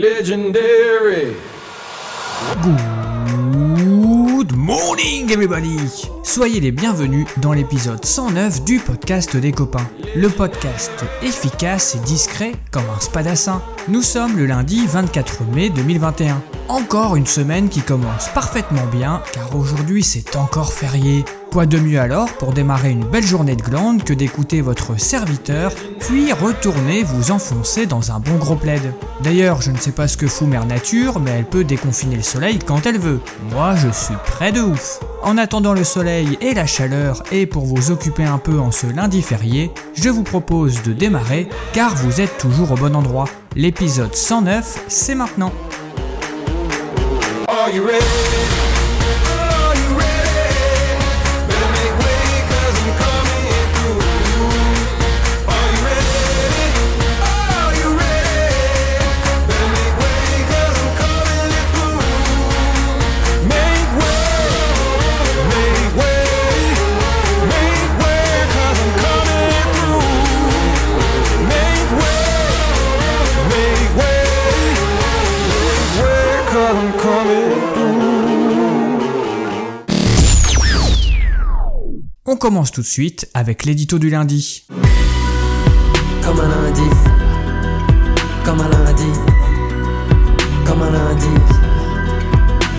[0.00, 1.36] Legendary.
[2.62, 5.76] Good morning everybody
[6.22, 9.86] Soyez les bienvenus dans l'épisode 109 du podcast des copains.
[10.16, 13.60] Le podcast efficace et discret comme un spadassin.
[13.88, 16.40] Nous sommes le lundi 24 mai 2021.
[16.68, 21.26] Encore une semaine qui commence parfaitement bien car aujourd'hui c'est encore férié.
[21.52, 25.72] Quoi de mieux alors pour démarrer une belle journée de glande que d'écouter votre serviteur,
[25.98, 28.94] puis retourner vous enfoncer dans un bon gros plaid?
[29.24, 32.22] D'ailleurs, je ne sais pas ce que fout Mère Nature, mais elle peut déconfiner le
[32.22, 33.18] soleil quand elle veut.
[33.50, 35.00] Moi, je suis près de ouf.
[35.24, 38.86] En attendant le soleil et la chaleur, et pour vous occuper un peu en ce
[38.86, 43.26] lundi férié, je vous propose de démarrer, car vous êtes toujours au bon endroit.
[43.56, 45.52] L'épisode 109, c'est maintenant.
[82.40, 84.66] Commence tout de suite avec l'édito du lundi.
[86.24, 86.80] Comme un lundi,
[88.46, 89.12] comme un lundi,
[90.66, 91.26] comme un lundi,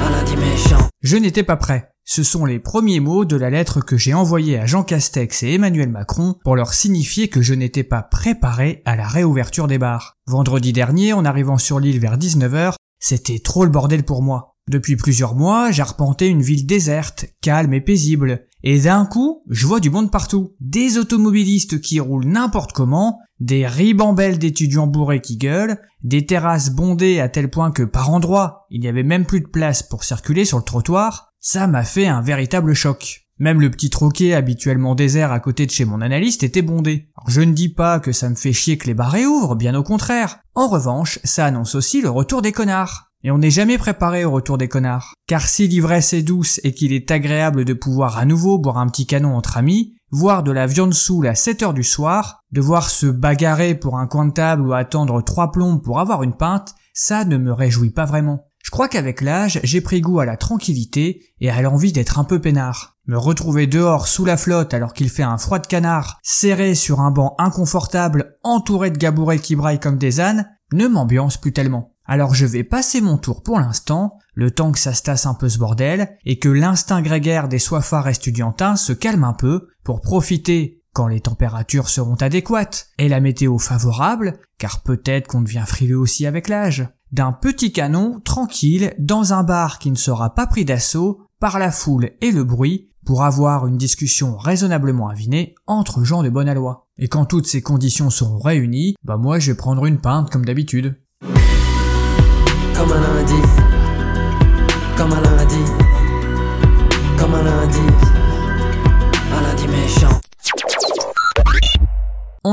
[0.01, 0.89] un lundi méchant.
[1.01, 1.89] Je n'étais pas prêt.
[2.03, 5.53] Ce sont les premiers mots de la lettre que j'ai envoyée à Jean Castex et
[5.53, 10.17] Emmanuel Macron pour leur signifier que je n'étais pas préparé à la réouverture des bars.
[10.25, 14.55] Vendredi dernier, en arrivant sur l'île vers 19h, c'était trop le bordel pour moi.
[14.67, 18.47] Depuis plusieurs mois, j'arpentais une ville déserte, calme et paisible.
[18.63, 20.53] Et d'un coup, je vois du monde partout.
[20.59, 27.19] Des automobilistes qui roulent n'importe comment, des ribambelles d'étudiants bourrés qui gueulent, des terrasses bondées
[27.19, 30.45] à tel point que par endroits, il n'y avait même plus de place pour circuler
[30.45, 31.29] sur le trottoir.
[31.39, 33.27] Ça m'a fait un véritable choc.
[33.39, 37.09] Même le petit troquet habituellement désert à côté de chez mon analyste était bondé.
[37.27, 39.81] Je ne dis pas que ça me fait chier que les bars réouvrent, bien au
[39.81, 40.38] contraire.
[40.53, 43.10] En revanche, ça annonce aussi le retour des connards.
[43.23, 45.13] Et on n'est jamais préparé au retour des connards.
[45.27, 48.87] Car si l'ivresse est douce et qu'il est agréable de pouvoir à nouveau boire un
[48.87, 52.89] petit canon entre amis, voir de la viande soule à 7 heures du soir, devoir
[52.89, 56.75] se bagarrer pour un coin de table ou attendre trois plombes pour avoir une pinte,
[56.93, 58.47] ça ne me réjouit pas vraiment.
[58.63, 62.23] Je crois qu'avec l'âge, j'ai pris goût à la tranquillité et à l'envie d'être un
[62.23, 62.97] peu peinard.
[63.07, 67.01] Me retrouver dehors sous la flotte alors qu'il fait un froid de canard, serré sur
[67.01, 71.91] un banc inconfortable, entouré de gabourets qui braillent comme des ânes, ne m'ambiance plus tellement.
[72.06, 75.50] Alors je vais passer mon tour pour l'instant, le temps que ça se un peu
[75.50, 80.81] ce bordel, et que l'instinct grégaire des soifards estudiantins se calme un peu, pour profiter,
[80.94, 86.25] quand les températures seront adéquates, et la météo favorable, car peut-être qu'on devient frileux aussi
[86.25, 91.22] avec l'âge, d'un petit canon tranquille dans un bar qui ne sera pas pris d'assaut
[91.39, 96.29] par la foule et le bruit, pour avoir une discussion raisonnablement avinée entre gens de
[96.29, 96.88] bonne aloi.
[96.97, 100.45] Et quand toutes ces conditions seront réunies, bah moi je vais prendre une pinte comme
[100.45, 101.01] d'habitude.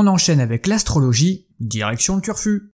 [0.01, 2.71] On enchaîne avec l'astrologie, direction le turfu.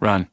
[0.00, 0.24] Run.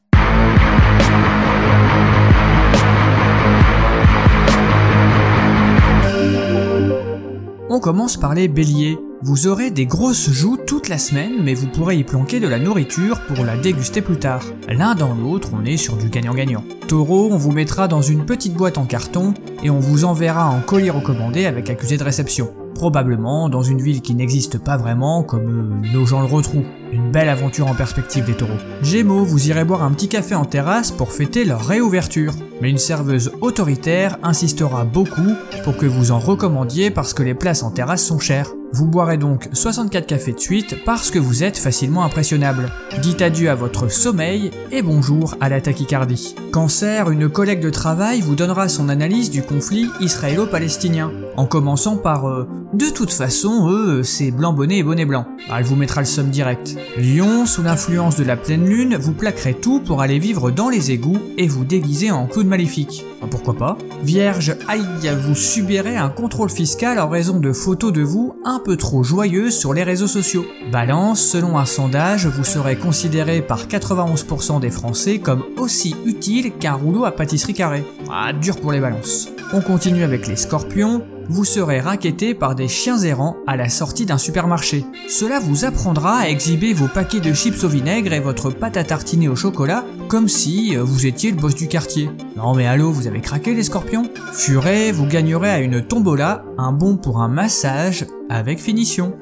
[7.68, 8.96] On commence par les béliers.
[9.20, 12.60] Vous aurez des grosses joues toute la semaine, mais vous pourrez y planquer de la
[12.60, 14.44] nourriture pour la déguster plus tard.
[14.68, 16.62] L'un dans l'autre, on est sur du gagnant-gagnant.
[16.86, 19.34] Taureau, on vous mettra dans une petite boîte en carton
[19.64, 22.54] et on vous enverra en colis recommandé avec accusé de réception.
[22.76, 26.66] Probablement dans une ville qui n'existe pas vraiment, comme euh, nos gens le retrouvent.
[26.92, 28.52] Une belle aventure en perspective des taureaux.
[28.82, 32.34] Gémeaux, vous irez boire un petit café en terrasse pour fêter leur réouverture.
[32.62, 37.64] Mais une serveuse autoritaire insistera beaucoup pour que vous en recommandiez parce que les places
[37.64, 38.52] en terrasse sont chères.
[38.70, 42.70] Vous boirez donc 64 cafés de suite parce que vous êtes facilement impressionnable.
[43.00, 46.34] Dites adieu à votre sommeil et bonjour à la tachycardie.
[46.52, 52.28] Cancer, une collègue de travail vous donnera son analyse du conflit israélo-palestinien, en commençant par
[52.28, 55.26] euh, De toute façon, eux, c'est blanc bonnet et bonnet blanc.
[55.48, 56.76] Ah, elle vous mettra le somme direct.
[56.98, 60.90] Lion, sous l'influence de la pleine lune, vous plaquerez tout pour aller vivre dans les
[60.90, 63.04] égouts et vous déguiser en clown maléfique.
[63.30, 63.78] Pourquoi pas?
[64.02, 64.84] Vierge, aïe,
[65.22, 69.74] vous subirez un contrôle fiscal en raison de photos de vous peu trop joyeuses sur
[69.74, 70.46] les réseaux sociaux.
[70.70, 76.74] Balance, selon un sondage, vous serez considéré par 91% des Français comme aussi utile qu'un
[76.74, 77.84] rouleau à pâtisserie carrée.
[78.10, 79.28] Ah, dur pour les balances.
[79.52, 81.02] On continue avec les scorpions.
[81.28, 84.84] Vous serez raquetté par des chiens errants à la sortie d'un supermarché.
[85.08, 88.84] Cela vous apprendra à exhiber vos paquets de chips au vinaigre et votre pâte à
[88.84, 92.10] tartiner au chocolat comme si euh, vous étiez le boss du quartier.
[92.36, 94.10] Non mais allô, vous avez craqué les scorpions?
[94.32, 99.16] Furet, vous gagnerez à une tombola un bon pour un massage avec finition.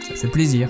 [0.00, 0.68] Ça fait plaisir.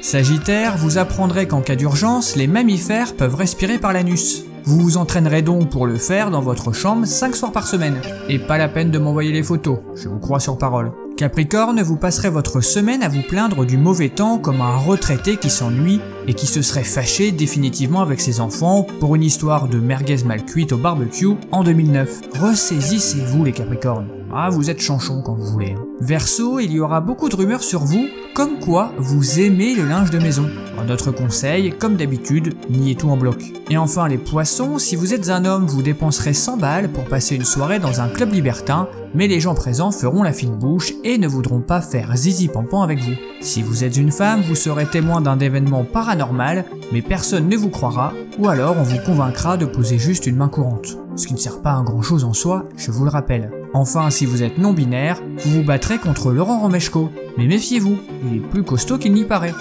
[0.00, 4.44] Sagittaire, vous apprendrez qu'en cas d'urgence, les mammifères peuvent respirer par l'anus.
[4.64, 8.00] Vous vous entraînerez donc pour le faire dans votre chambre 5 soirs par semaine.
[8.28, 10.92] Et pas la peine de m'envoyer les photos, je vous crois sur parole.
[11.16, 15.50] Capricorne, vous passerez votre semaine à vous plaindre du mauvais temps comme un retraité qui
[15.50, 20.24] s'ennuie et qui se serait fâché définitivement avec ses enfants pour une histoire de merguez
[20.24, 22.20] mal cuite au barbecue en 2009.
[22.40, 24.21] Ressaisissez-vous les Capricornes.
[24.34, 25.76] Ah, vous êtes chanchon quand vous voulez.
[26.00, 30.10] Verseau, il y aura beaucoup de rumeurs sur vous, comme quoi vous aimez le linge
[30.10, 30.48] de maison.
[30.86, 33.52] Notre conseil, comme d'habitude, niez tout en bloc.
[33.70, 37.36] Et enfin les poissons, si vous êtes un homme, vous dépenserez 100 balles pour passer
[37.36, 41.18] une soirée dans un club libertin, mais les gens présents feront la fine bouche et
[41.18, 43.14] ne voudront pas faire zizi pampan avec vous.
[43.40, 47.70] Si vous êtes une femme, vous serez témoin d'un événement paranormal, mais personne ne vous
[47.70, 51.01] croira, ou alors on vous convaincra de poser juste une main courante.
[51.14, 53.50] Ce qui ne sert pas à grand chose en soi, je vous le rappelle.
[53.74, 57.10] Enfin, si vous êtes non-binaire, vous vous battrez contre Laurent Romeshko.
[57.36, 59.52] Mais méfiez-vous, il est plus costaud qu'il n'y paraît.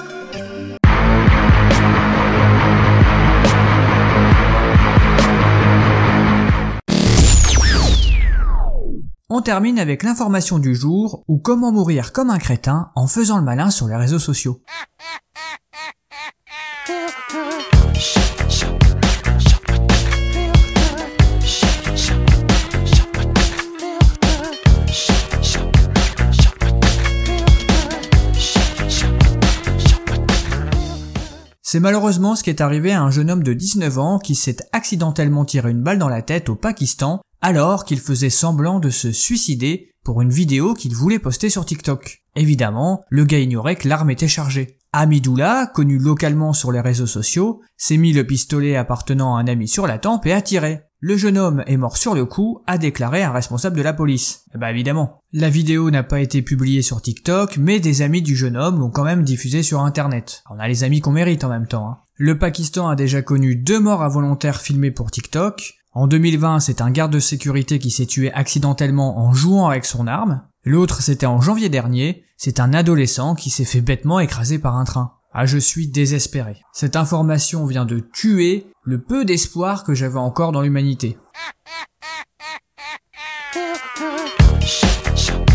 [9.29, 13.43] On termine avec l'information du jour ou comment mourir comme un crétin en faisant le
[13.43, 14.61] malin sur les réseaux sociaux.
[31.71, 34.57] C'est malheureusement ce qui est arrivé à un jeune homme de 19 ans qui s'est
[34.73, 39.13] accidentellement tiré une balle dans la tête au Pakistan alors qu'il faisait semblant de se
[39.13, 42.23] suicider pour une vidéo qu'il voulait poster sur TikTok.
[42.35, 44.79] Évidemment, le gars ignorait que l'arme était chargée.
[44.93, 49.69] Amidoula, connu localement sur les réseaux sociaux, s'est mis le pistolet appartenant à un ami
[49.69, 50.81] sur la tempe et a tiré.
[50.99, 54.43] Le jeune homme est mort sur le coup, a déclaré un responsable de la police.
[54.53, 55.21] Bah évidemment.
[55.31, 58.89] La vidéo n'a pas été publiée sur TikTok, mais des amis du jeune homme l'ont
[58.91, 60.43] quand même diffusée sur internet.
[60.49, 61.89] On a les amis qu'on mérite en même temps.
[61.89, 61.97] hein.
[62.17, 65.73] Le Pakistan a déjà connu deux morts involontaires filmées pour TikTok.
[65.93, 70.05] En 2020, c'est un garde de sécurité qui s'est tué accidentellement en jouant avec son
[70.05, 70.41] arme.
[70.63, 74.83] L'autre, c'était en janvier dernier, c'est un adolescent qui s'est fait bêtement écraser par un
[74.83, 75.13] train.
[75.31, 76.59] Ah, je suis désespéré.
[76.73, 81.19] Cette information vient de tuer le peu d'espoir que j'avais encore dans l'humanité.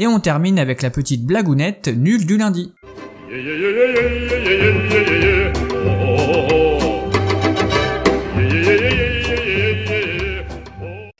[0.00, 2.72] Et on termine avec la petite blagounette nulle du lundi.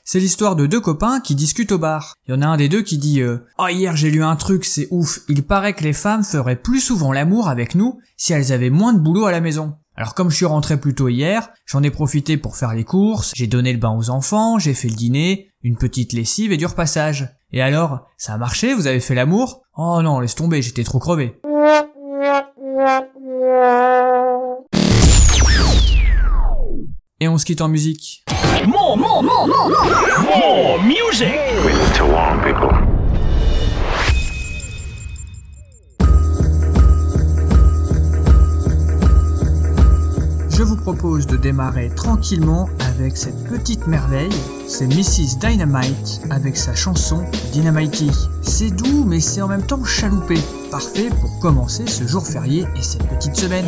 [0.03, 2.15] C'est l'histoire de deux copains qui discutent au bar.
[2.27, 4.35] Il y en a un des deux qui dit euh, Oh hier j'ai lu un
[4.35, 8.33] truc, c'est ouf, il paraît que les femmes feraient plus souvent l'amour avec nous si
[8.33, 9.75] elles avaient moins de boulot à la maison.
[9.95, 13.31] Alors comme je suis rentré plus tôt hier, j'en ai profité pour faire les courses,
[13.35, 16.65] j'ai donné le bain aux enfants, j'ai fait le dîner, une petite lessive et du
[16.65, 17.29] repassage.
[17.51, 20.99] Et alors, ça a marché, vous avez fait l'amour Oh non, laisse tomber, j'étais trop
[20.99, 21.39] crevé.
[27.19, 28.25] Et on se quitte en musique.
[40.95, 44.29] Propose de démarrer tranquillement avec cette petite merveille.
[44.67, 45.37] C'est Mrs.
[45.39, 48.05] Dynamite avec sa chanson Dynamite.
[48.41, 50.37] C'est doux mais c'est en même temps chaloupé.
[50.71, 53.65] Parfait pour commencer ce jour férié et cette petite semaine.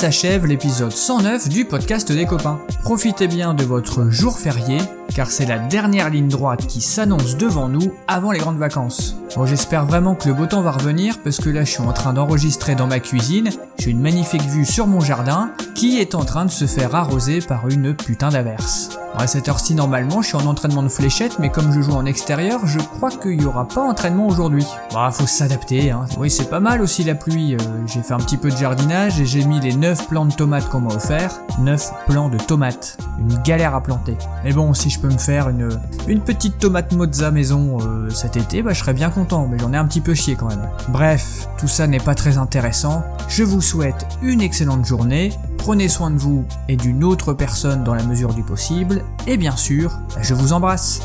[0.00, 2.58] S'achève l'épisode 109 du podcast des copains.
[2.82, 4.78] Profitez bien de votre jour férié,
[5.14, 9.16] car c'est la dernière ligne droite qui s'annonce devant nous avant les grandes vacances.
[9.36, 11.92] Bon, j'espère vraiment que le beau temps va revenir, parce que là je suis en
[11.92, 16.24] train d'enregistrer dans ma cuisine, j'ai une magnifique vue sur mon jardin, qui est en
[16.24, 18.90] train de se faire arroser par une putain d'averse.
[19.14, 21.92] Bon, à cette heure-ci, normalement, je suis en entraînement de fléchette, mais comme je joue
[21.92, 24.66] en extérieur, je crois qu'il y aura pas entraînement aujourd'hui.
[24.92, 26.06] Bah, faut s'adapter, hein.
[26.18, 27.54] Oui, c'est pas mal aussi la pluie.
[27.54, 30.32] euh, j'ai fait un petit peu de jardinage et j'ai mis les 9 plants de
[30.34, 31.40] tomates qu'on m'a offert.
[31.60, 32.98] 9 plants de tomates.
[33.18, 34.16] Une galère à planter.
[34.44, 38.62] Mais bon, si je peux me faire une, petite tomate mozza maison euh, cet été,
[38.62, 40.68] bah, je serais bien content, mais j'en ai un petit peu chié quand même.
[40.88, 43.04] Bref, tout ça n'est pas très intéressant.
[43.28, 45.32] Je vous souhaite une excellente journée.
[45.58, 49.04] Prenez soin de vous et d'une autre personne dans la mesure du possible.
[49.26, 51.02] Et bien sûr, je vous embrasse.